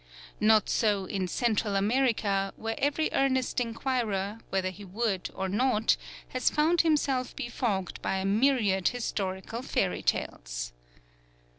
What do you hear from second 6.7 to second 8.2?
himself befogged by